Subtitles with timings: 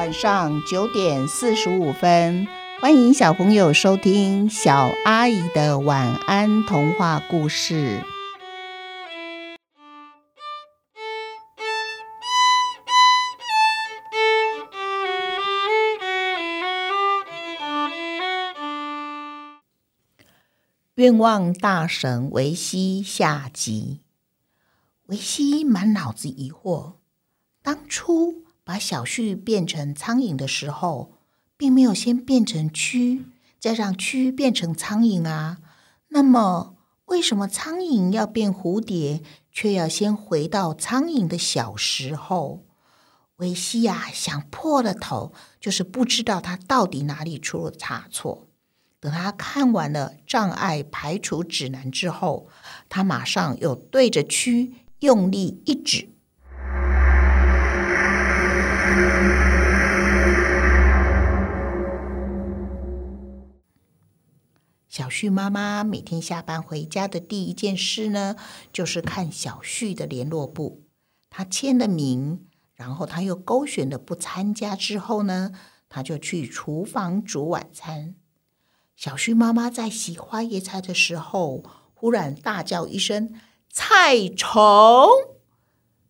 [0.00, 2.48] 晚上九点四十五分，
[2.80, 8.02] 欢迎小朋友收听小阿姨的晚安童话故事。
[20.94, 24.00] 愿望大神维西下集。
[25.08, 26.94] 维西满脑子疑惑，
[27.60, 31.12] 当初把小旭变成苍蝇的时候，
[31.56, 33.24] 并没有先变成蛆，
[33.58, 35.58] 再让蛆变成苍蝇啊。
[36.08, 42.64] 那么，为什么苍蝇要变蝴蝶，却要先回到苍蝇的小时候？
[43.36, 48.46] 维希呀，想破了头，就是不知道他到底哪里出了差错。
[49.00, 52.48] 等他看完了障碍排除指南之后，
[52.90, 56.10] 他马上又对着蛆用力一指。
[65.20, 68.36] 旭妈妈每天下班回家的第一件事呢，
[68.72, 70.84] 就是看小旭的联络簿。
[71.28, 75.52] 他签了名，然后他又勾选了不参加之后呢，
[75.90, 78.14] 他就去厨房煮晚餐。
[78.96, 83.34] 小旭妈妈在洗花椰菜的时候，忽然大叫一声
[83.68, 85.06] “菜虫”，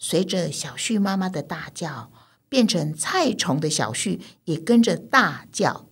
[0.00, 2.10] 随着小旭妈妈的大叫，
[2.48, 5.90] 变成菜虫的小旭也跟着大叫：“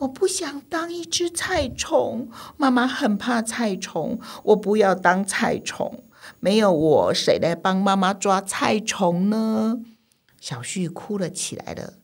[0.00, 6.02] 我不想当一只菜虫，妈妈很怕菜虫，我不要当菜虫，
[6.38, 9.80] 没有我，谁来帮妈妈抓菜虫呢？”
[10.40, 11.94] 小旭哭了起来了。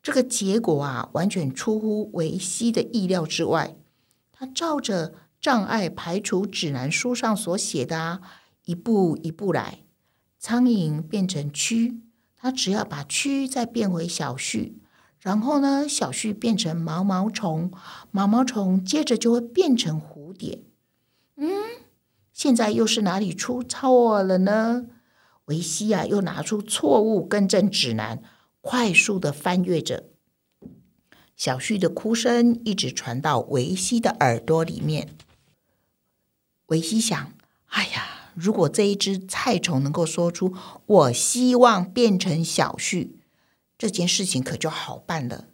[0.00, 3.74] 这个结果啊，完全出乎维希的意料之外。
[4.30, 8.20] 他照着障碍排除指南书上所写的啊，
[8.64, 9.78] 一步一步来。
[10.38, 12.00] 苍蝇变成蛆，
[12.36, 14.78] 他只要把蛆再变回小旭，
[15.24, 17.72] 然后呢，小旭变成毛毛虫，
[18.10, 20.64] 毛毛虫接着就会变成蝴蝶。
[21.36, 21.48] 嗯，
[22.30, 24.84] 现在又是哪里出错了呢？
[25.46, 28.22] 维西啊，又拿出错误更正指南。
[28.60, 30.04] 快速的翻阅着，
[31.34, 35.16] 小旭的哭声一直传到维希的耳朵里面。
[36.66, 37.32] 维希想
[37.68, 40.54] ：“哎呀，如果这一只菜虫能够说出
[40.84, 43.18] ‘我希望变成小旭’，
[43.84, 45.48] 这件事情可就好办了。”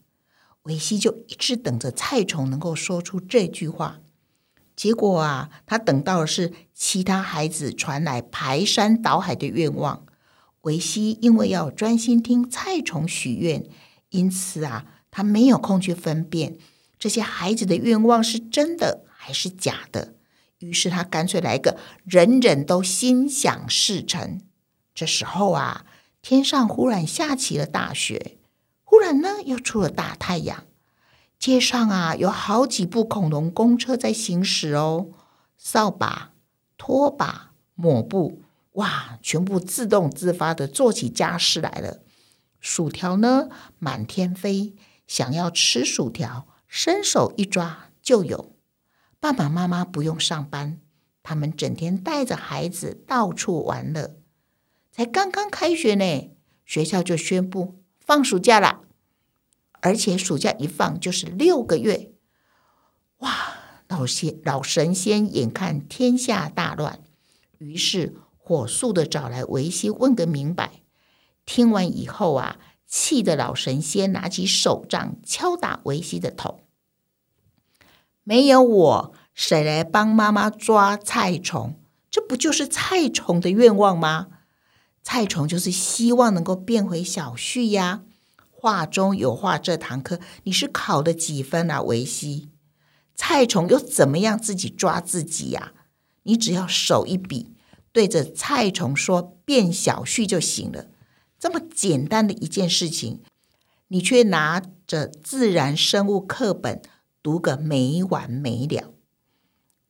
[0.62, 3.98] 维希就一直等着蔡崇能够说出这句话。
[4.76, 10.06] 结果啊，他等到的是其他孩子传来排山倒海的愿望。
[10.60, 13.64] 维希因为要专心听蔡崇许愿，
[14.10, 16.56] 因此啊，他没有空去分辨
[17.00, 20.14] 这些孩子的愿望是真的还是假的。
[20.58, 24.40] 于是他干脆来个人人都心想事成。
[24.94, 25.84] 这时候啊，
[26.22, 28.38] 天上忽然下起了大雪，
[28.84, 30.64] 忽然呢又出了大太阳。
[31.38, 35.08] 街上啊有好几部恐龙公车在行驶哦，
[35.56, 36.32] 扫把、
[36.76, 38.42] 拖把、抹布。
[38.74, 39.18] 哇！
[39.20, 42.02] 全部自动自发的做起家事来了。
[42.60, 43.48] 薯条呢，
[43.78, 44.76] 满天飞。
[45.08, 48.54] 想要吃薯条，伸手一抓就有。
[49.18, 50.80] 爸爸妈妈不用上班，
[51.24, 54.19] 他们整天带着孩子到处玩乐。
[55.00, 56.30] 才刚刚开学呢，
[56.66, 58.82] 学校就宣布放暑假了，
[59.80, 62.12] 而且暑假一放就是六个月。
[63.20, 63.30] 哇！
[63.88, 67.00] 老仙老神仙眼看天下大乱，
[67.56, 68.14] 于是。
[68.36, 70.82] 火速的找来维希问个明白。
[71.46, 76.60] 听完以后啊，气得老神仙拿起手杖敲打维希的头。
[78.22, 81.76] 没有我，谁来帮妈妈抓菜虫？
[82.10, 84.26] 这不就是菜虫的愿望吗？
[85.02, 88.02] 菜虫就是希望能够变回小旭呀。
[88.50, 91.80] 画中有画这堂课你是考了几分啊？
[91.82, 92.50] 维西，
[93.14, 95.72] 菜虫又怎么样自己抓自己呀？
[96.24, 97.54] 你只要手一比。
[97.92, 100.86] 对着菜虫说“变小旭”就行了，
[101.40, 103.20] 这么简单的一件事情，
[103.88, 106.80] 你却拿着自然生物课本
[107.20, 108.92] 读个没完没了。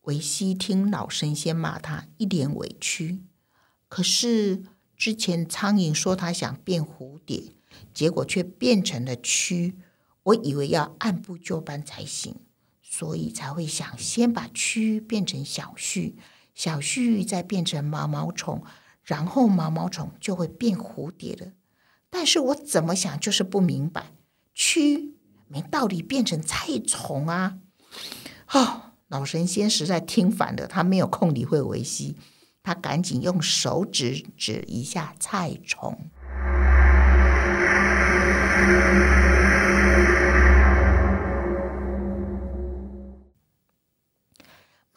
[0.05, 3.21] 维西听老神仙骂他，一脸委屈。
[3.89, 4.63] 可是
[5.00, 7.55] 之前苍蝇说它想变蝴蝶，
[7.94, 9.73] 结果却变成了蛆。
[10.25, 12.37] 我以为要按部就班才行，
[12.82, 16.19] 所以才会想先把蛆变成小旭。
[16.55, 18.62] 小旭再变成毛毛虫，
[19.02, 21.53] 然后毛毛虫就会变蝴蝶了。
[22.11, 24.12] 但是我怎么想就是不明白，
[24.55, 25.12] 蛆
[25.49, 27.56] 没道理变成菜虫啊！
[28.53, 32.17] 哦，老神仙实在听烦了，他没有空理会维希，
[32.70, 36.08] 他赶紧用手指指一下菜虫。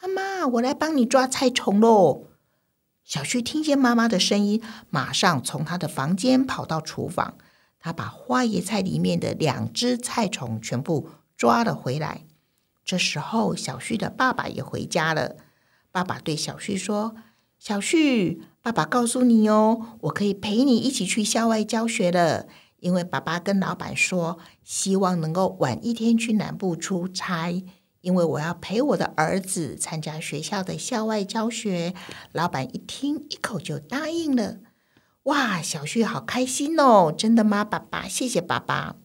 [0.00, 2.28] 妈妈，我来帮你抓菜虫喽！
[3.02, 7.36] 小旭听见妈妈的声音，马上从他的房间跑到厨房。
[7.80, 12.24] 他把花椰菜里面的两只菜虫全部抓了回来。
[12.84, 15.34] 这时候，小旭的爸爸也回家了。
[15.90, 17.16] 爸爸对小旭说
[17.66, 22.46] ：“小旭，爸爸告诉你哦，我可以陪你一起去校外教学了。
[22.80, 27.64] 因为爸爸跟老板说，希望能够晚一天去南部出差。”
[28.02, 31.94] 因为我要陪我的儿子参加学校的校外教学，
[32.32, 34.58] 老板一听一口就答应了。
[35.22, 37.10] 哇，小旭好开心哦！
[37.10, 38.06] 真的吗，爸爸？
[38.06, 38.96] 谢谢爸爸。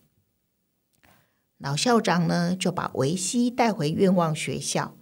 [1.58, 4.98] 老校长呢，就把维希带回愿望学校。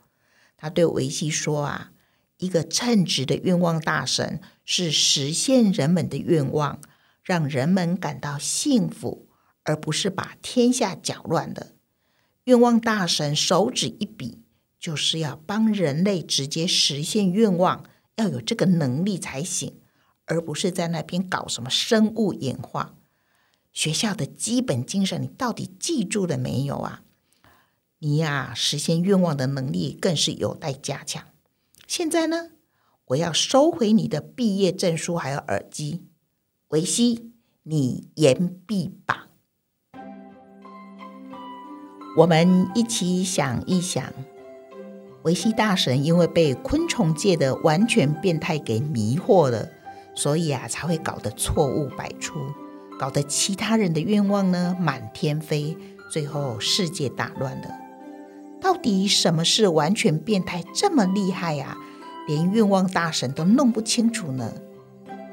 [0.56, 1.92] 他对维希说：“啊，
[2.38, 6.80] 一个称职的愿望大神是实现人们的愿望，
[7.24, 9.28] 让人们感到幸福，
[9.64, 11.74] 而不是把天下搅乱的。”
[12.46, 14.40] 愿望大神手指一比，
[14.80, 17.84] 就是要帮人类直接实现愿望，
[18.16, 19.82] 要有这个能力才行，
[20.26, 22.96] 而不是在那边搞什么生物演化。
[23.74, 27.04] 学校的基本精神，你到底记住了没有啊？
[28.00, 31.26] 你呀，实现愿望的能力更是有待加强。
[31.98, 32.50] 现在呢，
[33.06, 36.04] 我要收回你的毕业证书还有耳机，
[36.68, 37.32] 维希，
[37.64, 39.30] 你言毕吧。
[42.16, 44.14] 我们一起想一想，
[45.24, 49.68] 维希大神因为被昆虫界的完全变态给迷惑了，
[50.14, 52.36] 所以啊才会搞得错误百出，
[53.00, 55.76] 搞得其他人的愿望呢满天飞，
[56.12, 57.68] 最后世界大乱了。
[58.62, 61.76] 到底什么是完全变态这么厉害呀？
[62.28, 64.54] 连愿望大神都弄不清楚呢？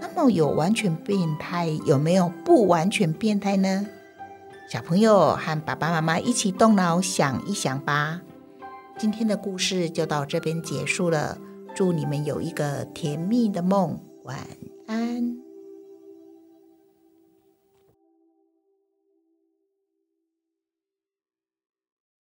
[0.01, 3.87] 那么有完全变态，有没有不完全变态呢？
[4.71, 8.23] 小朋友和爸爸妈妈一起动脑想一想吧。
[8.97, 11.37] 今天的故事就到这边结束了，
[11.75, 14.39] 祝你们有一个甜蜜的梦，晚
[14.87, 15.44] 安。